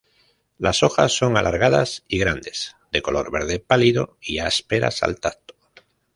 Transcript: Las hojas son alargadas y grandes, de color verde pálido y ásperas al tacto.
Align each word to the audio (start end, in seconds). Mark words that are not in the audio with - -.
Las 0.57 0.81
hojas 0.81 1.13
son 1.15 1.37
alargadas 1.37 2.05
y 2.07 2.17
grandes, 2.17 2.75
de 2.91 3.03
color 3.03 3.29
verde 3.31 3.59
pálido 3.59 4.17
y 4.19 4.39
ásperas 4.39 5.03
al 5.03 5.19
tacto. 5.19 5.53